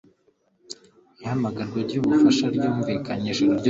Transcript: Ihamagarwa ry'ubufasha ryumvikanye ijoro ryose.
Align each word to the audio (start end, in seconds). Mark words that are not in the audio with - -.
Ihamagarwa 1.21 1.79
ry'ubufasha 1.87 2.45
ryumvikanye 2.55 3.27
ijoro 3.33 3.51
ryose. 3.53 3.59